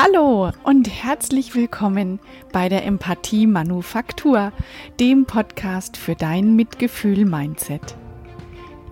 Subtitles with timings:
[0.00, 2.20] Hallo und herzlich willkommen
[2.52, 4.52] bei der Empathie Manufaktur,
[5.00, 7.96] dem Podcast für dein Mitgefühl-Mindset.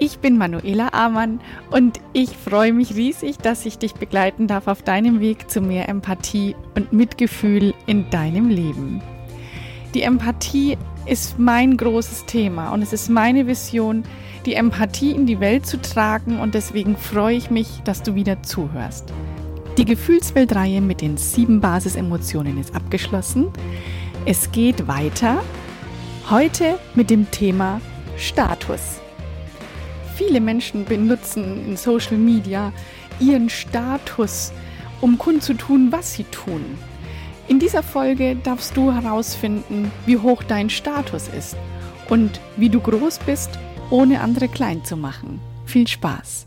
[0.00, 1.40] Ich bin Manuela Amann
[1.70, 5.88] und ich freue mich riesig, dass ich dich begleiten darf auf deinem Weg zu mehr
[5.88, 9.00] Empathie und Mitgefühl in deinem Leben.
[9.94, 10.76] Die Empathie
[11.06, 14.02] ist mein großes Thema und es ist meine Vision,
[14.44, 18.42] die Empathie in die Welt zu tragen und deswegen freue ich mich, dass du wieder
[18.42, 19.12] zuhörst.
[19.78, 23.48] Die Gefühlsweltreihe mit den sieben Basisemotionen ist abgeschlossen.
[24.24, 25.42] Es geht weiter.
[26.30, 27.82] Heute mit dem Thema
[28.16, 29.00] Status.
[30.16, 32.72] Viele Menschen benutzen in Social Media
[33.20, 34.50] ihren Status,
[35.02, 36.64] um kundzutun, was sie tun.
[37.46, 41.54] In dieser Folge darfst du herausfinden, wie hoch dein Status ist
[42.08, 43.50] und wie du groß bist,
[43.90, 45.38] ohne andere klein zu machen.
[45.66, 46.46] Viel Spaß!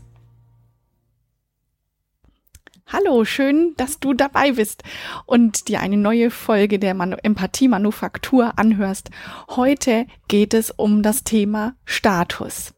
[2.92, 4.82] Hallo, schön, dass du dabei bist
[5.24, 9.10] und dir eine neue Folge der Manu Empathie Manufaktur anhörst.
[9.50, 12.74] Heute geht es um das Thema Status.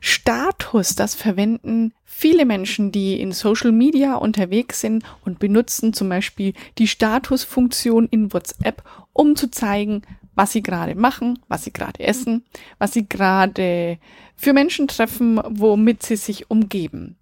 [0.00, 6.52] Status, das verwenden viele Menschen, die in Social Media unterwegs sind und benutzen zum Beispiel
[6.78, 10.02] die Statusfunktion in WhatsApp, um zu zeigen,
[10.36, 12.44] was sie gerade machen, was sie gerade essen,
[12.78, 13.98] was sie gerade
[14.36, 17.16] für Menschen treffen, womit sie sich umgeben.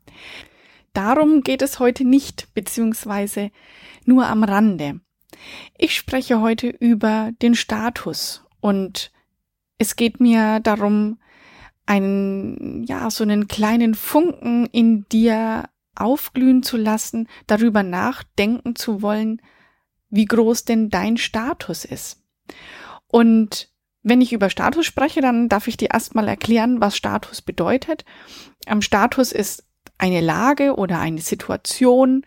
[0.92, 3.50] Darum geht es heute nicht, beziehungsweise
[4.04, 5.00] nur am Rande.
[5.78, 9.10] Ich spreche heute über den Status und
[9.78, 11.18] es geht mir darum,
[11.86, 19.42] einen, ja, so einen kleinen Funken in dir aufglühen zu lassen, darüber nachdenken zu wollen,
[20.08, 22.22] wie groß denn dein Status ist.
[23.08, 23.70] Und
[24.02, 28.04] wenn ich über Status spreche, dann darf ich dir erstmal erklären, was Status bedeutet.
[28.66, 29.64] Am Status ist
[30.02, 32.26] eine Lage oder eine Situation,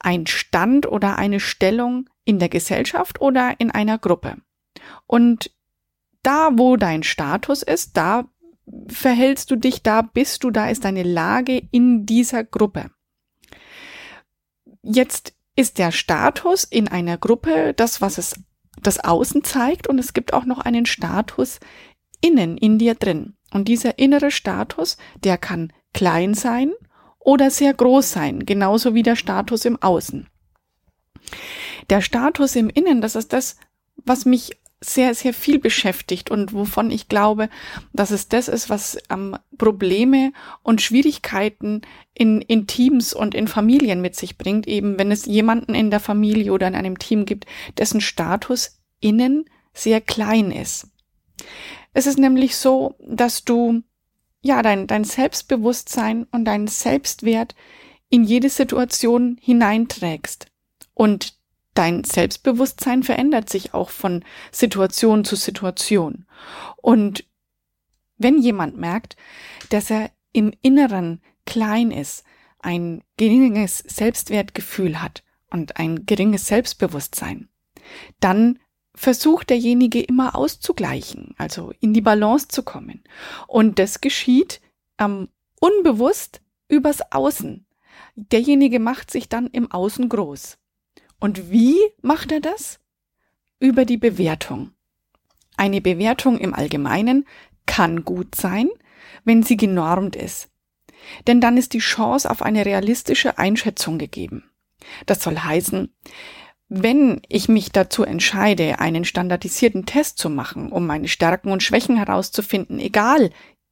[0.00, 4.38] ein Stand oder eine Stellung in der Gesellschaft oder in einer Gruppe.
[5.06, 5.52] Und
[6.24, 8.24] da, wo dein Status ist, da
[8.88, 12.90] verhältst du dich, da bist du, da ist deine Lage in dieser Gruppe.
[14.82, 18.34] Jetzt ist der Status in einer Gruppe das, was es
[18.82, 21.60] das Außen zeigt und es gibt auch noch einen Status
[22.20, 23.36] innen in dir drin.
[23.52, 26.72] Und dieser innere Status, der kann klein sein
[27.24, 30.28] oder sehr groß sein, genauso wie der Status im Außen.
[31.90, 33.56] Der Status im Innen, das ist das,
[33.96, 37.48] was mich sehr, sehr viel beschäftigt und wovon ich glaube,
[37.94, 40.32] dass es das ist, was ähm, Probleme
[40.62, 41.80] und Schwierigkeiten
[42.12, 46.00] in, in Teams und in Familien mit sich bringt, eben wenn es jemanden in der
[46.00, 47.46] Familie oder in einem Team gibt,
[47.78, 50.88] dessen Status innen sehr klein ist.
[51.94, 53.82] Es ist nämlich so, dass du
[54.44, 57.54] ja, dein, dein Selbstbewusstsein und deinen Selbstwert
[58.10, 60.48] in jede Situation hineinträgst.
[60.92, 61.38] Und
[61.72, 64.22] dein Selbstbewusstsein verändert sich auch von
[64.52, 66.26] Situation zu Situation.
[66.76, 67.24] Und
[68.18, 69.16] wenn jemand merkt,
[69.70, 72.22] dass er im Inneren klein ist,
[72.58, 77.48] ein geringes Selbstwertgefühl hat und ein geringes Selbstbewusstsein,
[78.20, 78.58] dann
[78.94, 83.02] versucht derjenige immer auszugleichen, also in die Balance zu kommen.
[83.46, 84.60] Und das geschieht
[84.98, 85.28] ähm,
[85.60, 87.66] unbewusst übers Außen.
[88.14, 90.58] Derjenige macht sich dann im Außen groß.
[91.18, 92.80] Und wie macht er das?
[93.58, 94.70] Über die Bewertung.
[95.56, 97.26] Eine Bewertung im Allgemeinen
[97.66, 98.68] kann gut sein,
[99.24, 100.50] wenn sie genormt ist.
[101.26, 104.50] Denn dann ist die Chance auf eine realistische Einschätzung gegeben.
[105.06, 105.92] Das soll heißen,
[106.68, 111.96] wenn ich mich dazu entscheide, einen standardisierten Test zu machen, um meine Stärken und Schwächen
[111.96, 113.30] herauszufinden, egal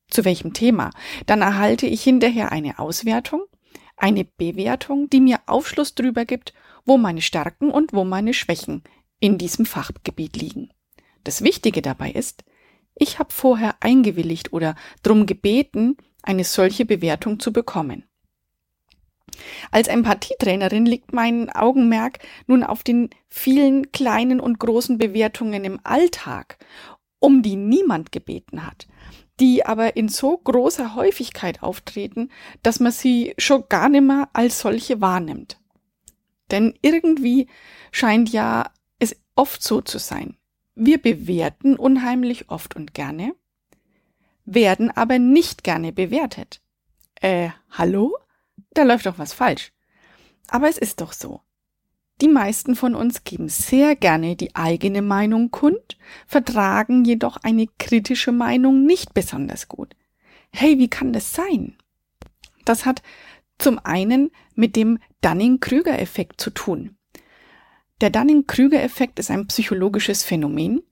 [0.08, 0.90] zu welchem Thema,
[1.26, 3.44] dann erhalte ich hinterher eine Auswertung,
[3.96, 6.52] eine Bewertung, die mir Aufschluss darüber gibt,
[6.84, 8.82] wo meine Stärken und wo meine Schwächen
[9.20, 10.70] in diesem Fachgebiet liegen.
[11.24, 12.44] Das Wichtige dabei ist,
[12.94, 18.04] ich habe vorher eingewilligt oder drum gebeten, eine solche Bewertung zu bekommen.
[19.70, 26.58] Als Empathietrainerin liegt mein Augenmerk nun auf den vielen kleinen und großen Bewertungen im Alltag,
[27.18, 28.86] um die niemand gebeten hat,
[29.40, 32.30] die aber in so großer Häufigkeit auftreten,
[32.62, 35.58] dass man sie schon gar nimmer als solche wahrnimmt.
[36.50, 37.48] Denn irgendwie
[37.90, 40.36] scheint ja es oft so zu sein.
[40.74, 43.34] Wir bewerten unheimlich oft und gerne,
[44.44, 46.60] werden aber nicht gerne bewertet.
[47.20, 48.16] Äh, hallo?
[48.74, 49.72] Da läuft doch was falsch.
[50.48, 51.40] Aber es ist doch so.
[52.20, 55.96] Die meisten von uns geben sehr gerne die eigene Meinung kund,
[56.26, 59.96] vertragen jedoch eine kritische Meinung nicht besonders gut.
[60.52, 61.76] Hey, wie kann das sein?
[62.64, 63.02] Das hat
[63.58, 66.96] zum einen mit dem Dunning-Krüger-Effekt zu tun.
[68.00, 70.82] Der Dunning-Krüger-Effekt ist ein psychologisches Phänomen,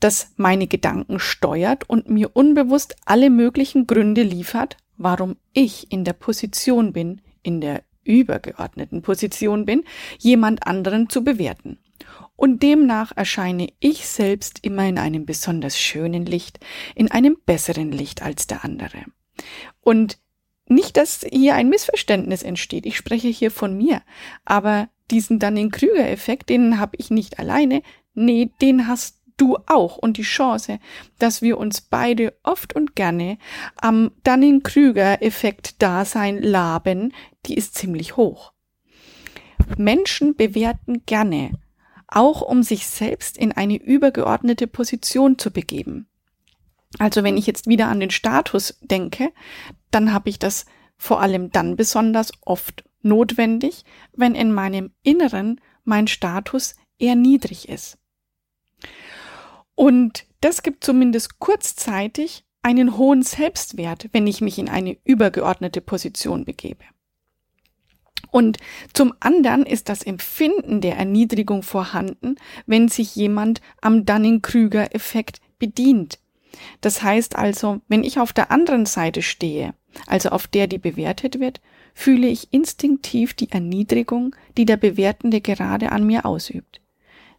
[0.00, 6.12] das meine Gedanken steuert und mir unbewusst alle möglichen Gründe liefert, warum ich in der
[6.12, 9.84] Position bin, in der übergeordneten Position bin,
[10.18, 11.78] jemand anderen zu bewerten.
[12.36, 16.58] Und demnach erscheine ich selbst immer in einem besonders schönen Licht,
[16.94, 19.04] in einem besseren Licht als der andere.
[19.80, 20.18] Und
[20.68, 22.86] nicht, dass hier ein Missverständnis entsteht.
[22.86, 24.02] Ich spreche hier von mir.
[24.44, 27.82] Aber diesen Dunning-Krüger-Effekt, den habe ich nicht alleine.
[28.14, 29.96] Nee, den hast du auch.
[29.96, 30.78] Und die Chance,
[31.18, 33.38] dass wir uns beide oft und gerne
[33.76, 37.12] am Dunning-Krüger-Effekt-Dasein laben,
[37.46, 38.52] die ist ziemlich hoch.
[39.76, 41.52] Menschen bewerten gerne,
[42.08, 46.08] auch um sich selbst in eine übergeordnete Position zu begeben.
[46.98, 49.32] Also wenn ich jetzt wieder an den Status denke,
[49.90, 56.06] dann habe ich das vor allem dann besonders oft notwendig, wenn in meinem Inneren mein
[56.06, 57.98] Status eher niedrig ist.
[59.74, 66.44] Und das gibt zumindest kurzzeitig einen hohen Selbstwert, wenn ich mich in eine übergeordnete Position
[66.44, 66.84] begebe.
[68.30, 68.58] Und
[68.94, 72.36] zum anderen ist das Empfinden der Erniedrigung vorhanden,
[72.66, 76.18] wenn sich jemand am Dunning-Krüger-Effekt bedient.
[76.80, 79.74] Das heißt also, wenn ich auf der anderen Seite stehe,
[80.06, 81.60] also auf der, die bewertet wird,
[81.94, 86.81] fühle ich instinktiv die Erniedrigung, die der Bewertende gerade an mir ausübt.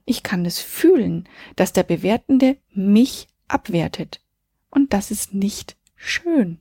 [0.06, 4.22] Ich kann es fühlen, dass der Bewertende mich abwertet.
[4.70, 6.60] Und das ist nicht schön.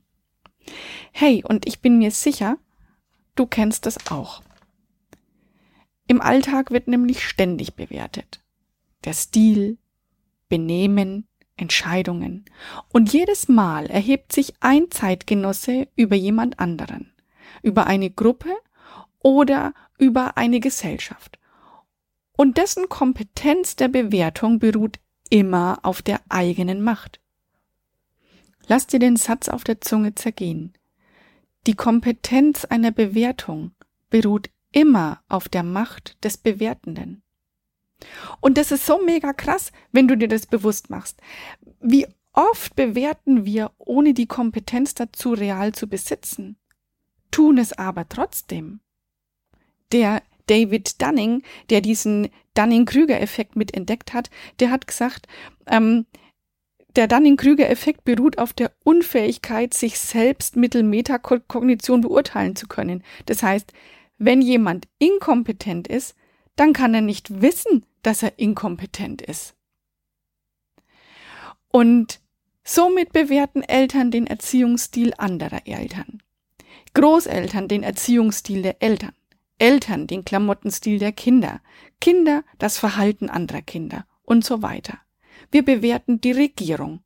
[1.11, 2.57] Hey, und ich bin mir sicher,
[3.35, 4.41] du kennst das auch.
[6.07, 8.41] Im Alltag wird nämlich ständig bewertet.
[9.03, 9.77] Der Stil,
[10.47, 12.45] Benehmen, Entscheidungen.
[12.89, 17.11] Und jedes Mal erhebt sich ein Zeitgenosse über jemand anderen,
[17.61, 18.53] über eine Gruppe
[19.19, 21.39] oder über eine Gesellschaft.
[22.43, 24.99] Und dessen Kompetenz der Bewertung beruht
[25.29, 27.21] immer auf der eigenen Macht.
[28.67, 30.73] Lass dir den Satz auf der Zunge zergehen.
[31.67, 33.71] Die Kompetenz einer Bewertung
[34.09, 37.23] beruht immer auf der Macht des Bewertenden.
[38.41, 41.21] Und das ist so mega krass, wenn du dir das bewusst machst.
[41.79, 46.57] Wie oft bewerten wir, ohne die Kompetenz dazu real zu besitzen,
[47.31, 48.81] tun es aber trotzdem.
[49.93, 54.29] Der David Dunning, der diesen Dunning-Krüger-Effekt mit entdeckt hat,
[54.59, 55.27] der hat gesagt,
[55.67, 56.05] ähm,
[56.95, 63.03] der Dunning-Krüger-Effekt beruht auf der Unfähigkeit, sich selbst mittel Metakognition beurteilen zu können.
[63.25, 63.73] Das heißt,
[64.17, 66.15] wenn jemand inkompetent ist,
[66.55, 69.55] dann kann er nicht wissen, dass er inkompetent ist.
[71.69, 72.21] Und
[72.63, 76.21] somit bewerten Eltern den Erziehungsstil anderer Eltern.
[76.93, 79.13] Großeltern den Erziehungsstil der Eltern.
[79.59, 81.61] Eltern den Klamottenstil der Kinder.
[82.01, 84.99] Kinder das Verhalten anderer Kinder und so weiter.
[85.51, 87.01] Wir bewerten die Regierung,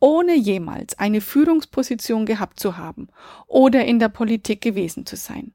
[0.00, 3.08] ohne jemals eine Führungsposition gehabt zu haben
[3.46, 5.54] oder in der Politik gewesen zu sein.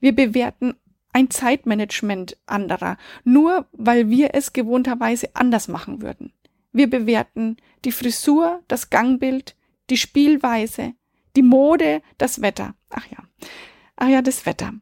[0.00, 0.74] Wir bewerten
[1.12, 6.32] ein Zeitmanagement anderer, nur weil wir es gewohnterweise anders machen würden.
[6.72, 9.56] Wir bewerten die Frisur, das Gangbild,
[9.90, 10.94] die Spielweise,
[11.36, 12.74] die Mode, das Wetter.
[12.90, 13.18] Ach ja,
[13.96, 14.74] ach ja, das Wetter.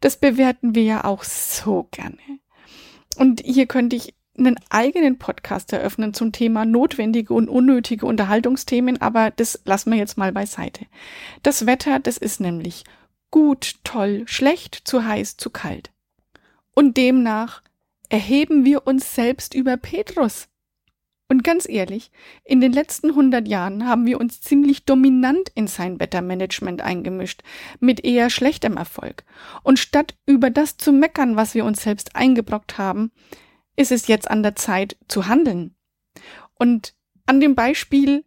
[0.00, 2.18] Das bewerten wir ja auch so gerne.
[3.16, 9.30] Und hier könnte ich einen eigenen Podcast eröffnen zum Thema notwendige und unnötige Unterhaltungsthemen, aber
[9.30, 10.86] das lassen wir jetzt mal beiseite.
[11.42, 12.84] Das Wetter, das ist nämlich
[13.30, 15.90] gut, toll, schlecht, zu heiß, zu kalt.
[16.74, 17.62] Und demnach
[18.08, 20.48] erheben wir uns selbst über Petrus.
[21.28, 22.12] Und ganz ehrlich,
[22.44, 27.42] in den letzten hundert Jahren haben wir uns ziemlich dominant in sein Wettermanagement eingemischt,
[27.80, 29.24] mit eher schlechtem Erfolg.
[29.64, 33.10] Und statt über das zu meckern, was wir uns selbst eingebrockt haben,
[33.74, 35.74] ist es jetzt an der Zeit zu handeln.
[36.54, 36.94] Und
[37.26, 38.24] an dem Beispiel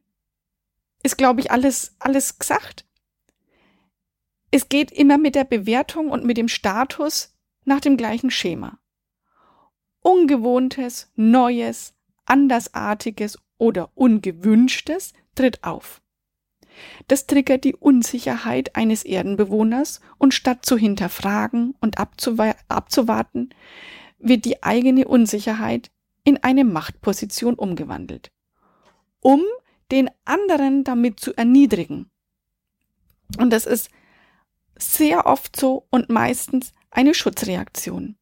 [1.02, 2.86] ist, glaube ich, alles, alles gesagt
[4.52, 8.80] es geht immer mit der Bewertung und mit dem Status nach dem gleichen Schema.
[10.02, 11.94] Ungewohntes, Neues,
[12.30, 16.02] Andersartiges oder Ungewünschtes tritt auf.
[17.08, 23.50] Das triggert die Unsicherheit eines Erdenbewohners und statt zu hinterfragen und abzuwarten,
[24.20, 25.92] wird die eigene Unsicherheit
[26.24, 28.32] in eine Machtposition umgewandelt,
[29.20, 29.42] um
[29.92, 32.10] den anderen damit zu erniedrigen.
[33.38, 33.90] Und das ist
[34.78, 38.18] sehr oft so und meistens eine Schutzreaktion.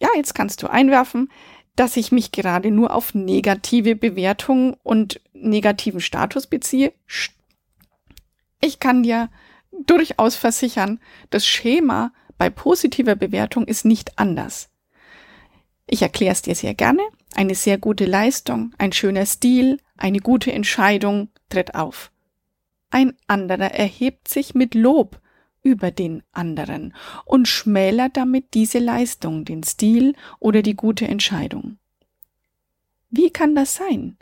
[0.00, 1.30] Ja, jetzt kannst du einwerfen,
[1.76, 6.92] dass ich mich gerade nur auf negative Bewertungen und negativen Status beziehe.
[8.60, 9.30] Ich kann dir
[9.86, 11.00] durchaus versichern,
[11.30, 14.70] das Schema bei positiver Bewertung ist nicht anders.
[15.86, 17.02] Ich erkläre es dir sehr gerne.
[17.34, 22.10] Eine sehr gute Leistung, ein schöner Stil, eine gute Entscheidung tritt auf.
[22.90, 25.20] Ein anderer erhebt sich mit Lob
[25.64, 26.94] über den anderen
[27.24, 31.78] und schmälert damit diese Leistung, den Stil oder die gute Entscheidung.
[33.10, 34.16] Wie kann das sein?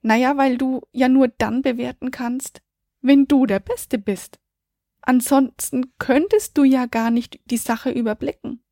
[0.00, 2.62] Naja, weil du ja nur dann bewerten kannst,
[3.02, 4.38] wenn du der Beste bist.
[5.02, 8.62] Ansonsten könntest du ja gar nicht die Sache überblicken.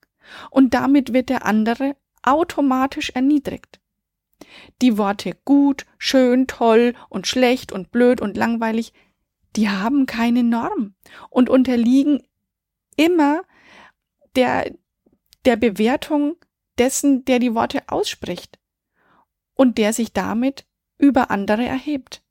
[0.51, 3.81] Und damit wird der andere automatisch erniedrigt.
[4.83, 8.93] Die Worte gut, schön, toll und schlecht und blöd und langweilig,
[9.57, 10.95] die haben keine Norm
[11.31, 12.23] und unterliegen
[12.97, 13.43] immer
[14.35, 14.75] der,
[15.45, 16.37] der Bewertung
[16.79, 18.59] dessen, der die Worte ausspricht
[19.55, 20.67] und der sich damit
[20.99, 22.23] über andere erhebt.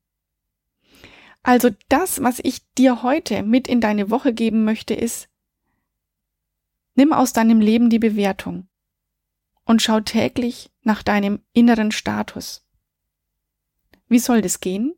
[1.43, 5.29] Also das, was ich dir heute mit in deine Woche geben möchte, ist,
[6.95, 8.67] nimm aus deinem Leben die Bewertung
[9.63, 12.65] und schau täglich nach deinem inneren Status.
[14.07, 14.95] Wie soll das gehen?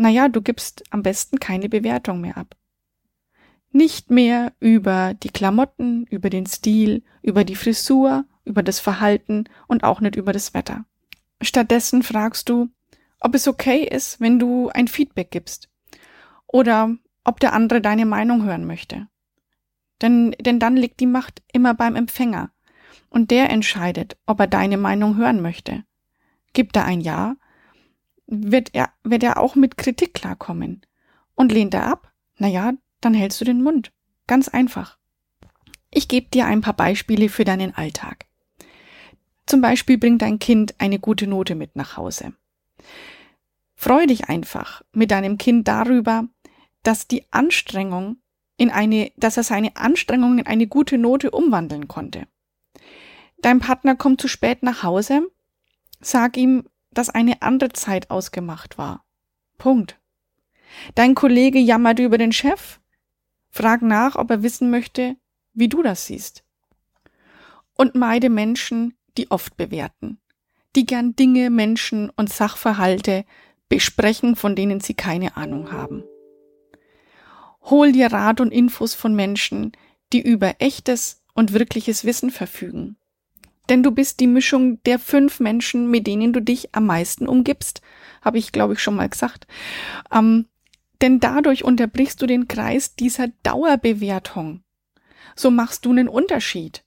[0.00, 2.56] Naja, du gibst am besten keine Bewertung mehr ab.
[3.70, 9.84] Nicht mehr über die Klamotten, über den Stil, über die Frisur, über das Verhalten und
[9.84, 10.86] auch nicht über das Wetter.
[11.42, 12.70] Stattdessen fragst du,
[13.20, 15.68] ob es okay ist, wenn du ein Feedback gibst
[16.46, 19.06] oder ob der andere deine Meinung hören möchte.
[20.00, 22.50] Denn, denn dann liegt die Macht immer beim Empfänger
[23.10, 25.84] und der entscheidet, ob er deine Meinung hören möchte.
[26.54, 27.36] Gibt er ein Ja,
[28.30, 30.82] wird er, wird er auch mit Kritik klarkommen.
[31.34, 33.92] Und lehnt er ab, na ja, dann hältst du den Mund.
[34.26, 34.98] Ganz einfach.
[35.90, 38.26] Ich gebe dir ein paar Beispiele für deinen Alltag.
[39.46, 42.34] Zum Beispiel bringt dein Kind eine gute Note mit nach Hause.
[43.74, 46.28] Freu dich einfach mit deinem Kind darüber,
[46.82, 48.18] dass die Anstrengung
[48.56, 52.28] in eine, dass er seine Anstrengung in eine gute Note umwandeln konnte.
[53.38, 55.22] Dein Partner kommt zu spät nach Hause,
[56.00, 59.04] sag ihm, dass eine andere Zeit ausgemacht war.
[59.58, 59.98] Punkt.
[60.94, 62.80] Dein Kollege jammert über den Chef,
[63.50, 65.16] frag nach, ob er wissen möchte,
[65.52, 66.44] wie du das siehst.
[67.74, 70.20] Und meide Menschen, die oft bewerten,
[70.76, 73.24] die gern Dinge, Menschen und Sachverhalte
[73.68, 76.04] besprechen, von denen sie keine Ahnung haben.
[77.62, 79.72] Hol dir Rat und Infos von Menschen,
[80.12, 82.96] die über echtes und wirkliches Wissen verfügen.
[83.70, 87.82] Denn du bist die Mischung der fünf Menschen, mit denen du dich am meisten umgibst,
[88.20, 89.46] habe ich, glaube ich, schon mal gesagt.
[90.10, 90.46] Ähm,
[91.00, 94.64] denn dadurch unterbrichst du den Kreis dieser Dauerbewertung.
[95.36, 96.84] So machst du einen Unterschied.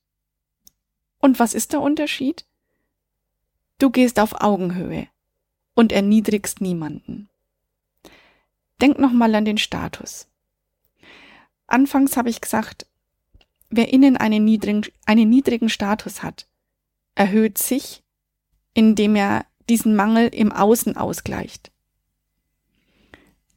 [1.20, 2.46] Und was ist der Unterschied?
[3.80, 5.08] Du gehst auf Augenhöhe
[5.76, 7.30] und erniedrigst niemanden.
[8.82, 10.28] Denk nochmal an den Status.
[11.66, 12.88] Anfangs habe ich gesagt,
[13.70, 16.48] wer innen einen niedrigen, einen niedrigen Status hat,
[17.16, 18.04] erhöht sich,
[18.74, 21.72] indem er diesen Mangel im Außen ausgleicht,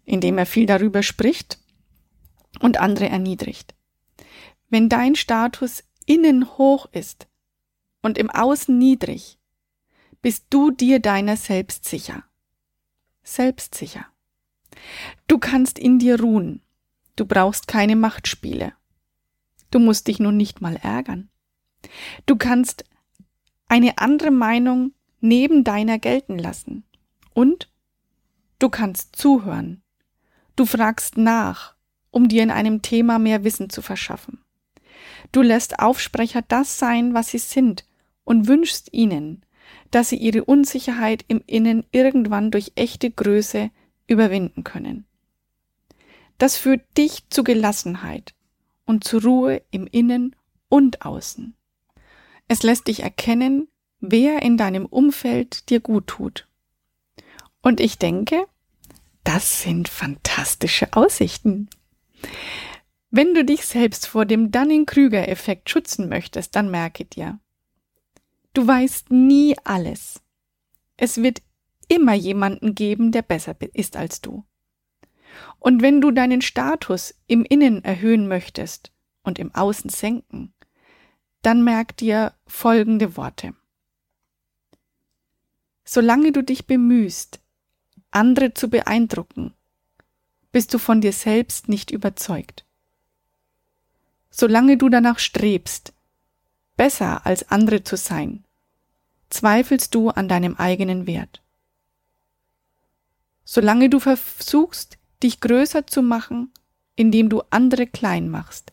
[0.04, 1.58] indem er viel darüber spricht
[2.60, 3.74] und andere erniedrigt.
[4.68, 7.28] Wenn dein Status innen hoch ist,
[8.06, 9.36] und im Außen niedrig,
[10.22, 12.22] bist du dir deiner selbst sicher.
[13.24, 14.06] Selbstsicher.
[15.26, 16.62] Du kannst in dir ruhen.
[17.16, 18.72] Du brauchst keine Machtspiele.
[19.72, 21.28] Du musst dich nun nicht mal ärgern.
[22.26, 22.84] Du kannst
[23.68, 26.84] eine andere Meinung neben deiner gelten lassen.
[27.34, 27.70] Und
[28.58, 29.82] du kannst zuhören.
[30.54, 31.74] Du fragst nach,
[32.10, 34.42] um dir in einem Thema mehr Wissen zu verschaffen.
[35.32, 37.86] Du lässt Aufsprecher das sein, was sie sind,
[38.24, 39.44] und wünschst ihnen,
[39.90, 43.70] dass sie ihre Unsicherheit im Innen irgendwann durch echte Größe
[44.06, 45.06] überwinden können.
[46.38, 48.34] Das führt dich zu Gelassenheit
[48.84, 50.36] und zur Ruhe im Innen
[50.68, 51.54] und Außen.
[52.48, 53.68] Es lässt dich erkennen,
[54.00, 56.48] wer in deinem Umfeld dir gut tut.
[57.62, 58.46] Und ich denke,
[59.24, 61.68] das sind fantastische Aussichten.
[63.10, 67.40] Wenn du dich selbst vor dem Dunning-Krüger-Effekt schützen möchtest, dann merke dir,
[68.56, 70.22] Du weißt nie alles.
[70.96, 71.42] Es wird
[71.88, 74.46] immer jemanden geben, der besser ist als du.
[75.58, 80.54] Und wenn du deinen Status im Innen erhöhen möchtest und im Außen senken,
[81.46, 83.54] dann merk dir folgende Worte.
[85.84, 87.38] Solange du dich bemühst,
[88.10, 89.54] andere zu beeindrucken,
[90.50, 92.66] bist du von dir selbst nicht überzeugt.
[94.28, 95.92] Solange du danach strebst,
[96.76, 98.44] besser als andere zu sein,
[99.30, 101.44] zweifelst du an deinem eigenen Wert.
[103.44, 106.52] Solange du versuchst, dich größer zu machen,
[106.96, 108.72] indem du andere klein machst,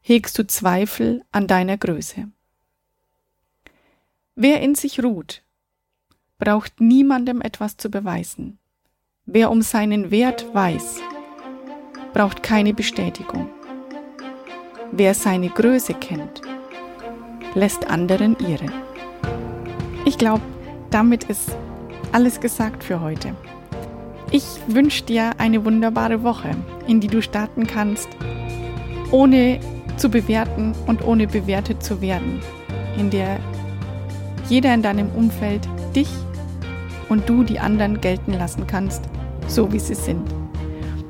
[0.00, 2.28] hegst du Zweifel an deiner Größe.
[4.34, 5.42] Wer in sich ruht,
[6.38, 8.58] braucht niemandem etwas zu beweisen.
[9.26, 11.00] Wer um seinen Wert weiß,
[12.14, 13.50] braucht keine Bestätigung.
[14.92, 16.40] Wer seine Größe kennt,
[17.54, 18.72] lässt anderen ihre.
[20.04, 20.42] Ich glaube,
[20.90, 21.50] damit ist
[22.12, 23.34] alles gesagt für heute.
[24.30, 28.08] Ich wünsche dir eine wunderbare Woche, in die du starten kannst,
[29.10, 29.60] ohne
[29.98, 32.40] zu bewerten und ohne bewertet zu werden,
[32.96, 33.38] in der
[34.48, 36.08] jeder in deinem Umfeld dich
[37.08, 39.02] und du die anderen gelten lassen kannst,
[39.46, 40.22] so wie sie sind.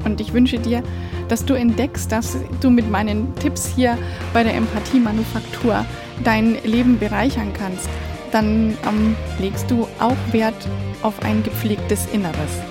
[0.05, 0.83] Und ich wünsche dir,
[1.29, 3.99] dass du entdeckst, dass du mit meinen Tipps hier
[4.33, 5.85] bei der Empathie-Manufaktur
[6.25, 7.89] dein Leben bereichern kannst.
[8.33, 10.69] Dann ähm, legst du auch Wert
[11.03, 12.63] auf ein gepflegtes Inneres.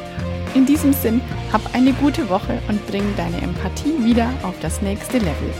[0.53, 1.21] In diesem Sinn,
[1.51, 5.53] hab eine gute Woche und bring deine Empathie wieder auf das nächste Level.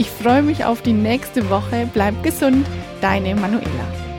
[0.00, 1.86] Ich freue mich auf die nächste Woche.
[1.92, 2.66] Bleib gesund,
[3.02, 4.09] deine Manuela.